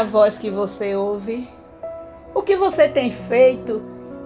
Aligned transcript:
a 0.00 0.04
voz 0.04 0.38
que 0.38 0.50
você 0.50 0.96
ouve? 0.96 1.46
O 2.34 2.40
que 2.40 2.56
você 2.56 2.88
tem 2.88 3.10
feito 3.10 3.82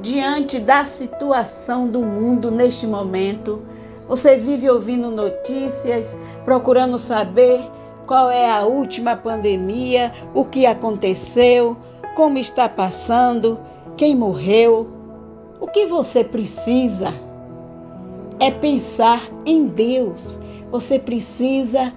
diante 0.00 0.60
da 0.60 0.84
situação 0.84 1.88
do 1.88 2.02
mundo 2.02 2.52
neste 2.52 2.86
momento? 2.86 3.62
Você 4.06 4.36
vive 4.36 4.70
ouvindo 4.70 5.10
notícias, 5.10 6.16
procurando 6.44 7.00
saber 7.00 7.68
qual 8.06 8.30
é 8.30 8.48
a 8.48 8.64
última 8.64 9.16
pandemia, 9.16 10.12
o 10.32 10.44
que 10.44 10.66
aconteceu, 10.66 11.76
como 12.14 12.38
está 12.38 12.68
passando, 12.68 13.58
quem 13.96 14.14
morreu. 14.14 14.86
O 15.60 15.66
que 15.66 15.84
você 15.84 16.22
precisa 16.22 17.12
é 18.38 18.52
pensar 18.52 19.28
em 19.44 19.66
Deus. 19.66 20.38
Você 20.70 20.96
precisa 20.96 21.92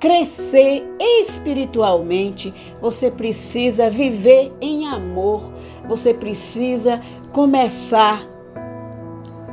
crescer 0.00 0.82
espiritualmente, 0.98 2.52
você 2.80 3.10
precisa 3.10 3.90
viver 3.90 4.50
em 4.60 4.86
amor, 4.88 5.52
você 5.86 6.14
precisa 6.14 7.00
começar 7.32 8.26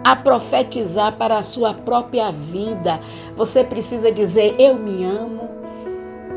a 0.03 0.16
profetizar 0.16 1.17
para 1.17 1.38
a 1.38 1.44
sua 1.44 1.73
própria 1.73 2.31
vida. 2.31 2.99
Você 3.36 3.62
precisa 3.62 4.09
dizer: 4.09 4.55
Eu 4.58 4.75
me 4.75 5.03
amo, 5.03 5.49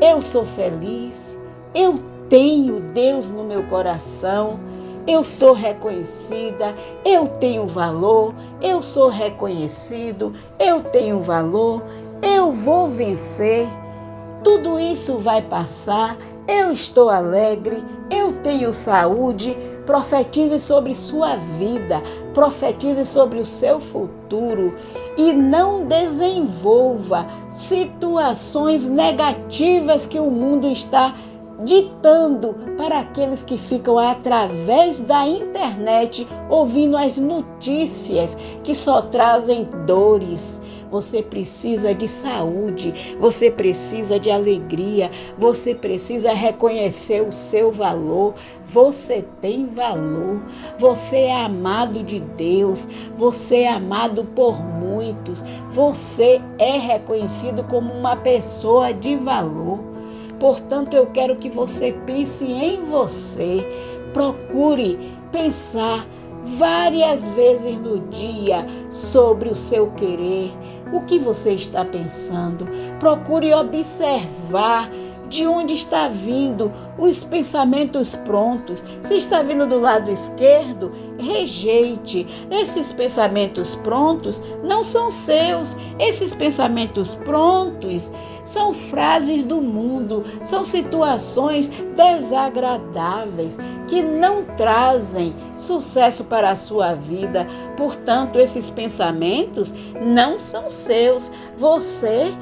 eu 0.01 0.21
sou 0.21 0.45
feliz, 0.45 1.39
eu 1.73 1.97
tenho 2.29 2.81
Deus 2.91 3.31
no 3.31 3.45
meu 3.45 3.63
coração. 3.63 4.59
Eu 5.07 5.23
sou 5.23 5.53
reconhecida, 5.53 6.75
eu 7.03 7.27
tenho 7.27 7.65
valor, 7.65 8.35
eu 8.61 8.83
sou 8.83 9.09
reconhecido, 9.09 10.31
eu 10.59 10.83
tenho 10.83 11.23
valor, 11.23 11.81
eu 12.21 12.51
vou 12.51 12.87
vencer. 12.87 13.67
Tudo 14.43 14.79
isso 14.79 15.17
vai 15.17 15.41
passar. 15.41 16.17
Eu 16.47 16.71
estou 16.71 17.09
alegre, 17.09 17.83
eu 18.09 18.33
tenho 18.41 18.73
saúde. 18.73 19.55
Profetize 19.85 20.59
sobre 20.59 20.95
sua 20.95 21.35
vida, 21.35 22.01
profetize 22.33 23.05
sobre 23.05 23.39
o 23.39 23.45
seu 23.45 23.79
futuro 23.79 24.75
e 25.17 25.33
não 25.33 25.85
desenvolva 25.85 27.25
situações 27.51 28.85
negativas 28.85 30.05
que 30.05 30.19
o 30.19 30.29
mundo 30.29 30.67
está 30.67 31.15
ditando 31.63 32.55
para 32.77 32.99
aqueles 32.99 33.43
que 33.43 33.57
ficam 33.57 33.97
através 33.97 34.99
da 34.99 35.27
internet 35.27 36.27
ouvindo 36.49 36.97
as 36.97 37.17
notícias 37.17 38.35
que 38.63 38.73
só 38.73 39.01
trazem 39.01 39.67
dores, 39.85 40.61
você 40.91 41.23
precisa 41.23 41.95
de 41.95 42.05
saúde, 42.05 43.15
você 43.17 43.49
precisa 43.49 44.19
de 44.19 44.29
alegria, 44.29 45.09
você 45.37 45.73
precisa 45.73 46.33
reconhecer 46.33 47.21
o 47.21 47.31
seu 47.31 47.71
valor. 47.71 48.35
Você 48.65 49.25
tem 49.41 49.65
valor, 49.67 50.41
você 50.77 51.17
é 51.17 51.45
amado 51.45 52.03
de 52.03 52.19
Deus, 52.19 52.87
você 53.15 53.61
é 53.61 53.69
amado 53.69 54.25
por 54.35 54.61
muitos, 54.61 55.43
você 55.71 56.41
é 56.59 56.77
reconhecido 56.77 57.63
como 57.65 57.93
uma 57.93 58.17
pessoa 58.17 58.93
de 58.93 59.15
valor. 59.15 59.90
Portanto, 60.41 60.95
eu 60.95 61.05
quero 61.05 61.35
que 61.35 61.49
você 61.49 61.93
pense 62.07 62.43
em 62.43 62.83
você, 62.85 63.63
procure 64.11 64.97
pensar 65.31 66.03
várias 66.57 67.27
vezes 67.29 67.79
no 67.79 67.99
dia 68.09 68.65
sobre 68.89 69.49
o 69.49 69.55
seu 69.55 69.91
querer, 69.91 70.51
o 70.91 71.01
que 71.01 71.19
você 71.19 71.53
está 71.53 71.85
pensando. 71.85 72.67
Procure 72.99 73.53
observar 73.53 74.89
de 75.31 75.47
onde 75.47 75.73
está 75.73 76.09
vindo 76.09 76.71
os 76.99 77.23
pensamentos 77.23 78.13
prontos. 78.13 78.83
Se 79.03 79.15
está 79.15 79.41
vindo 79.41 79.65
do 79.65 79.79
lado 79.79 80.11
esquerdo, 80.11 80.91
rejeite. 81.17 82.27
Esses 82.51 82.91
pensamentos 82.91 83.73
prontos 83.75 84.41
não 84.61 84.83
são 84.83 85.09
seus. 85.09 85.75
Esses 85.97 86.33
pensamentos 86.33 87.15
prontos 87.15 88.11
são 88.43 88.73
frases 88.73 89.43
do 89.43 89.61
mundo, 89.61 90.25
são 90.43 90.65
situações 90.65 91.69
desagradáveis 91.95 93.57
que 93.87 94.01
não 94.01 94.43
trazem 94.57 95.33
sucesso 95.57 96.25
para 96.25 96.49
a 96.49 96.55
sua 96.57 96.93
vida. 96.93 97.47
Portanto, 97.77 98.37
esses 98.37 98.69
pensamentos 98.69 99.73
não 100.01 100.37
são 100.37 100.69
seus. 100.69 101.31
Você 101.57 102.33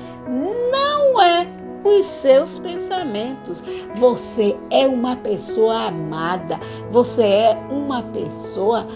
não 0.71 1.21
é 1.21 1.58
os 1.83 2.05
seus 2.05 2.57
pensamentos. 2.57 3.63
Você 3.95 4.57
é 4.69 4.87
uma 4.87 5.15
pessoa 5.17 5.87
amada, 5.87 6.59
você 6.91 7.23
é 7.23 7.57
uma 7.69 8.03
pessoa 8.03 8.87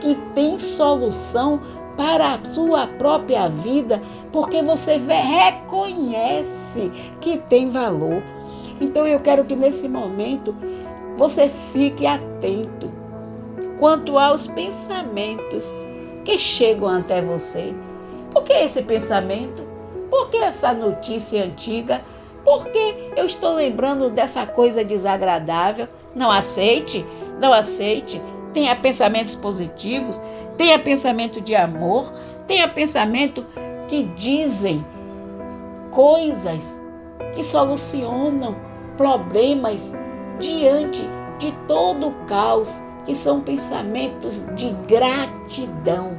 que 0.00 0.14
tem 0.34 0.58
solução 0.58 1.60
para 1.96 2.34
a 2.34 2.44
sua 2.44 2.86
própria 2.86 3.48
vida, 3.48 4.00
porque 4.32 4.62
você 4.62 4.98
reconhece 4.98 6.92
que 7.20 7.38
tem 7.38 7.70
valor. 7.70 8.22
Então 8.80 9.06
eu 9.06 9.18
quero 9.18 9.44
que 9.44 9.56
nesse 9.56 9.88
momento 9.88 10.54
você 11.16 11.50
fique 11.72 12.06
atento 12.06 12.88
quanto 13.80 14.16
aos 14.16 14.46
pensamentos 14.46 15.74
que 16.24 16.38
chegam 16.38 16.88
até 16.88 17.20
você. 17.20 17.74
Por 18.30 18.44
que 18.44 18.52
esse 18.52 18.82
pensamento? 18.82 19.62
Por 20.08 20.30
que 20.30 20.36
essa 20.36 20.72
notícia 20.72 21.44
antiga? 21.44 22.02
Por 22.48 22.68
que 22.68 23.12
eu 23.14 23.26
estou 23.26 23.56
lembrando 23.56 24.08
dessa 24.08 24.46
coisa 24.46 24.82
desagradável? 24.82 25.86
Não 26.14 26.30
aceite, 26.30 27.04
não 27.38 27.52
aceite. 27.52 28.22
Tenha 28.54 28.74
pensamentos 28.74 29.34
positivos, 29.34 30.18
tenha 30.56 30.78
pensamento 30.78 31.42
de 31.42 31.54
amor, 31.54 32.10
tenha 32.46 32.66
pensamento 32.66 33.44
que 33.86 34.04
dizem 34.16 34.82
coisas 35.90 36.64
que 37.34 37.44
solucionam 37.44 38.56
problemas 38.96 39.82
diante 40.40 41.02
de 41.38 41.52
todo 41.68 42.08
o 42.08 42.14
caos, 42.24 42.72
que 43.04 43.14
são 43.14 43.42
pensamentos 43.42 44.42
de 44.56 44.70
gratidão. 44.86 46.18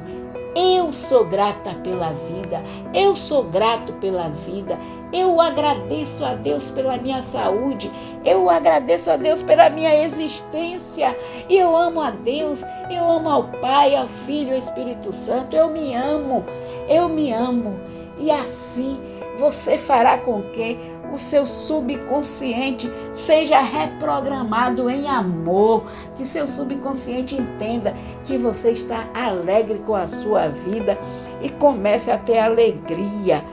Eu 0.54 0.92
sou 0.92 1.24
grata 1.24 1.74
pela 1.84 2.12
vida, 2.12 2.62
eu 2.92 3.14
sou 3.14 3.44
grato 3.44 3.92
pela 3.94 4.28
vida, 4.28 4.76
eu 5.12 5.40
agradeço 5.40 6.24
a 6.24 6.34
Deus 6.34 6.70
pela 6.70 6.96
minha 6.96 7.22
saúde. 7.22 7.90
Eu 8.24 8.48
agradeço 8.48 9.10
a 9.10 9.16
Deus 9.16 9.42
pela 9.42 9.68
minha 9.68 10.04
existência. 10.04 11.16
Eu 11.48 11.76
amo 11.76 12.00
a 12.00 12.12
Deus. 12.12 12.62
Eu 12.88 13.10
amo 13.10 13.28
ao 13.28 13.44
Pai, 13.60 13.96
ao 13.96 14.08
Filho, 14.24 14.52
ao 14.52 14.58
Espírito 14.58 15.12
Santo. 15.12 15.56
Eu 15.56 15.70
me 15.70 15.94
amo. 15.94 16.44
Eu 16.88 17.08
me 17.08 17.32
amo. 17.32 17.76
E 18.18 18.30
assim 18.30 19.00
você 19.36 19.78
fará 19.78 20.18
com 20.18 20.42
que 20.42 20.78
o 21.12 21.18
seu 21.18 21.44
subconsciente 21.44 22.90
seja 23.12 23.60
reprogramado 23.60 24.88
em 24.88 25.08
amor, 25.08 25.84
que 26.16 26.24
seu 26.24 26.46
subconsciente 26.46 27.34
entenda 27.36 27.94
que 28.24 28.38
você 28.38 28.72
está 28.72 29.08
alegre 29.14 29.78
com 29.80 29.94
a 29.94 30.06
sua 30.06 30.48
vida 30.48 30.98
e 31.42 31.48
comece 31.48 32.10
a 32.10 32.18
ter 32.18 32.38
alegria. 32.38 33.44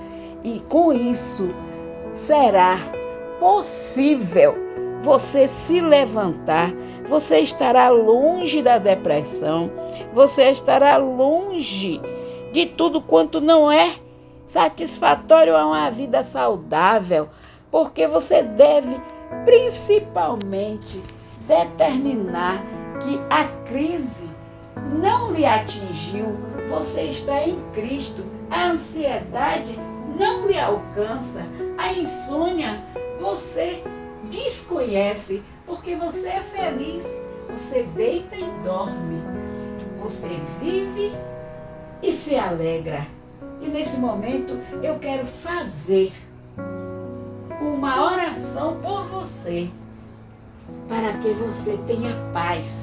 E 0.43 0.59
com 0.69 0.93
isso 0.93 1.49
será 2.13 2.77
possível 3.39 4.55
você 5.01 5.47
se 5.47 5.79
levantar, 5.79 6.73
você 7.07 7.39
estará 7.39 7.89
longe 7.89 8.61
da 8.61 8.77
depressão, 8.77 9.71
você 10.13 10.51
estará 10.51 10.97
longe 10.97 12.01
de 12.51 12.65
tudo 12.65 13.01
quanto 13.01 13.39
não 13.39 13.71
é 13.71 13.95
satisfatório 14.47 15.55
a 15.55 15.65
uma 15.65 15.89
vida 15.91 16.23
saudável, 16.23 17.29
porque 17.71 18.07
você 18.07 18.43
deve 18.43 18.99
principalmente 19.45 21.01
determinar 21.47 22.63
que 23.01 23.19
a 23.29 23.45
crise 23.67 24.27
não 24.99 25.31
lhe 25.31 25.45
atingiu, 25.45 26.37
você 26.69 27.03
está 27.03 27.43
em 27.43 27.59
Cristo. 27.73 28.23
A 28.49 28.69
ansiedade 28.69 29.77
não 30.17 30.47
lhe 30.47 30.57
alcança, 30.57 31.45
a 31.77 31.93
insônia 31.93 32.81
você 33.19 33.83
desconhece, 34.29 35.43
porque 35.65 35.95
você 35.95 36.27
é 36.27 36.41
feliz, 36.43 37.03
você 37.51 37.83
deita 37.95 38.35
e 38.35 38.49
dorme, 38.63 39.21
você 40.01 40.39
vive 40.61 41.13
e 42.01 42.13
se 42.13 42.35
alegra. 42.35 43.05
E 43.61 43.67
nesse 43.67 43.97
momento 43.97 44.53
eu 44.81 44.97
quero 44.99 45.25
fazer 45.43 46.13
uma 47.77 48.11
oração 48.11 48.77
por 48.81 49.05
você, 49.05 49.69
para 50.89 51.13
que 51.19 51.29
você 51.33 51.77
tenha 51.85 52.15
paz, 52.33 52.73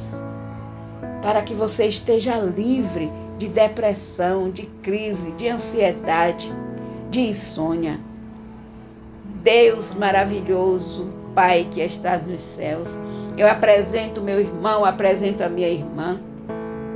para 1.20 1.42
que 1.42 1.52
você 1.52 1.86
esteja 1.86 2.36
livre 2.36 3.10
de 3.36 3.48
depressão, 3.48 4.50
de 4.50 4.66
crise, 4.82 5.32
de 5.32 5.48
ansiedade 5.48 6.52
de 7.10 7.22
insônia. 7.22 7.98
Deus 9.42 9.92
maravilhoso, 9.92 11.12
Pai 11.34 11.66
que 11.72 11.80
estás 11.80 12.24
nos 12.24 12.40
céus. 12.40 12.96
Eu 13.36 13.48
apresento 13.48 14.20
meu 14.20 14.40
irmão, 14.40 14.84
apresento 14.84 15.42
a 15.42 15.48
minha 15.48 15.68
irmã 15.68 16.20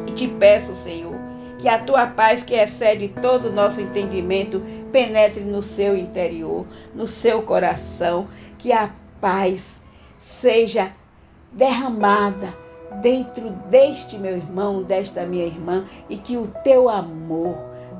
e 0.06 0.12
te 0.12 0.28
peço, 0.28 0.76
Senhor, 0.76 1.18
que 1.58 1.68
a 1.68 1.80
tua 1.80 2.06
paz, 2.06 2.44
que 2.44 2.54
excede 2.54 3.08
todo 3.20 3.48
o 3.48 3.52
nosso 3.52 3.80
entendimento, 3.80 4.62
penetre 4.93 5.44
no 5.44 5.62
seu 5.62 5.96
interior, 5.96 6.67
no 6.94 7.06
seu 7.06 7.43
coração, 7.43 8.29
que 8.58 8.73
a 8.73 8.90
paz 9.20 9.81
seja 10.19 10.93
derramada 11.52 12.55
dentro 13.00 13.50
deste 13.70 14.19
meu 14.19 14.37
irmão, 14.37 14.82
desta 14.82 15.25
minha 15.25 15.46
irmã, 15.46 15.85
e 16.08 16.17
que 16.17 16.37
o 16.37 16.49
teu 16.64 16.88
amor 16.88 17.56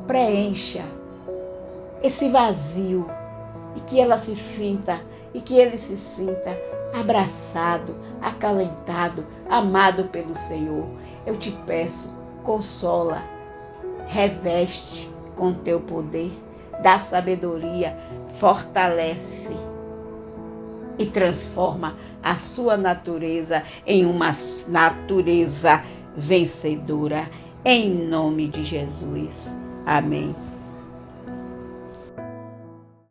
preencha 0.07 0.85
esse 2.03 2.29
vazio 2.29 3.07
e 3.77 3.81
que 3.81 4.01
ela 4.01 4.19
se 4.19 4.35
sinta 4.35 5.01
e 5.35 5.41
que 5.41 5.59
ele 5.59 5.77
se 5.77 5.97
sinta 5.97 6.57
abraçado, 6.99 7.95
acalentado, 8.21 9.27
amado 9.49 10.05
pelo 10.05 10.35
Senhor. 10.35 10.87
Eu 11.27 11.37
te 11.37 11.51
peço, 11.67 12.11
consola, 12.45 13.23
reveste 14.07 15.11
com 15.37 15.53
teu 15.53 15.81
poder, 15.81 16.33
dá 16.83 16.99
sabedoria, 16.99 17.97
fortalece 18.39 19.57
e 20.99 21.07
transforma 21.07 21.97
a 22.23 22.37
sua 22.37 22.77
natureza 22.77 23.63
em 23.87 24.05
uma 24.05 24.33
natureza 24.67 25.83
vencedora. 26.17 27.31
Em 27.65 27.91
nome 27.91 28.49
de 28.49 28.65
Jesus. 28.65 29.57
Amém. 29.87 30.35